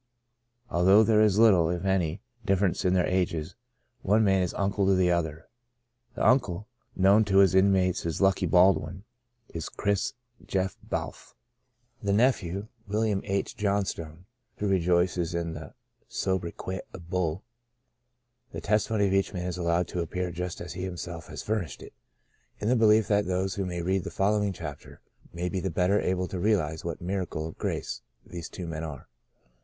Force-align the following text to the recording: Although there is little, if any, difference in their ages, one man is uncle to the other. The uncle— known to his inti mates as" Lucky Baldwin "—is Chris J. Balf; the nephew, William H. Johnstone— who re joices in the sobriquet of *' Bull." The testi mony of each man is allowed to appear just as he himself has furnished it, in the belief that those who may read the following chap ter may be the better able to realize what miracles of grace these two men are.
Although 0.71 1.03
there 1.03 1.21
is 1.21 1.37
little, 1.37 1.69
if 1.69 1.85
any, 1.85 2.21
difference 2.43 2.83
in 2.85 2.95
their 2.95 3.05
ages, 3.05 3.53
one 4.01 4.23
man 4.23 4.41
is 4.41 4.51
uncle 4.55 4.87
to 4.87 4.95
the 4.95 5.11
other. 5.11 5.47
The 6.15 6.27
uncle— 6.27 6.67
known 7.05 7.23
to 7.25 7.37
his 7.37 7.53
inti 7.53 7.69
mates 7.69 8.03
as" 8.07 8.19
Lucky 8.19 8.47
Baldwin 8.47 9.03
"—is 9.53 9.69
Chris 9.69 10.13
J. 10.47 10.69
Balf; 10.89 11.35
the 12.01 12.13
nephew, 12.13 12.67
William 12.87 13.21
H. 13.25 13.55
Johnstone— 13.55 14.25
who 14.57 14.67
re 14.69 14.83
joices 14.83 15.39
in 15.39 15.53
the 15.53 15.75
sobriquet 16.09 16.81
of 16.95 17.07
*' 17.07 17.09
Bull." 17.11 17.43
The 18.53 18.61
testi 18.61 18.89
mony 18.89 19.05
of 19.05 19.13
each 19.13 19.33
man 19.33 19.45
is 19.45 19.57
allowed 19.59 19.87
to 19.89 20.01
appear 20.01 20.31
just 20.31 20.61
as 20.61 20.73
he 20.73 20.81
himself 20.81 21.27
has 21.27 21.43
furnished 21.43 21.83
it, 21.83 21.93
in 22.59 22.69
the 22.69 22.75
belief 22.75 23.07
that 23.09 23.27
those 23.27 23.53
who 23.53 23.67
may 23.67 23.83
read 23.83 24.03
the 24.03 24.09
following 24.09 24.51
chap 24.51 24.79
ter 24.79 24.99
may 25.31 25.47
be 25.47 25.59
the 25.59 25.69
better 25.69 25.99
able 26.01 26.27
to 26.29 26.39
realize 26.39 26.83
what 26.83 27.01
miracles 27.01 27.49
of 27.49 27.59
grace 27.59 28.01
these 28.25 28.49
two 28.49 28.65
men 28.65 28.83
are. 28.83 29.07